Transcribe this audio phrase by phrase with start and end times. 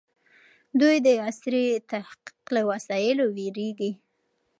[0.79, 3.91] دوی د عصري تحقيق له وسایلو وېرېږي.